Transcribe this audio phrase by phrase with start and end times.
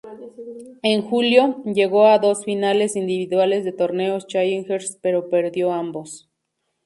[0.81, 6.27] En julio, llegó a dos finales individuales de torneos challengers, pero perdió ambos.